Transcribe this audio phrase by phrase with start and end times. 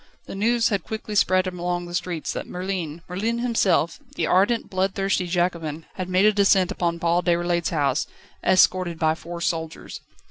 [0.25, 5.27] The news had quickly spread along the streets that Merlin, Merlin himself, the ardent, bloodthirsty
[5.27, 8.07] Jacobin, had made a descent upon Paul Déroulède's house,
[8.43, 10.01] escorted by four soldiers.